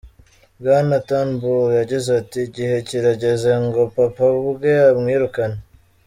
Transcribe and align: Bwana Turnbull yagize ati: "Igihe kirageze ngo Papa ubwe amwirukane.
Bwana 0.59 0.97
Turnbull 1.07 1.65
yagize 1.79 2.09
ati: 2.21 2.37
"Igihe 2.47 2.75
kirageze 2.87 3.51
ngo 3.63 3.81
Papa 3.95 4.25
ubwe 4.49 4.71
amwirukane. 4.91 5.59